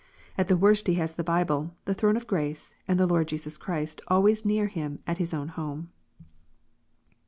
[0.35, 3.55] At the worst he has the Bible, the throne of grace, and the Lord Jesus
[3.59, 5.91] Christ always near him at his own home.